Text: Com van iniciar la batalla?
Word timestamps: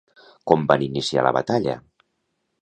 Com 0.51 0.63
van 0.71 0.85
iniciar 0.85 1.27
la 1.27 1.35
batalla? 1.39 1.77